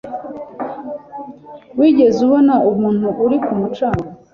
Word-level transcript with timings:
Wigeze 1.77 2.17
ubona 2.27 2.53
umuntu 2.71 3.07
uri 3.23 3.37
ku 3.43 3.51
mucanga 3.59 4.07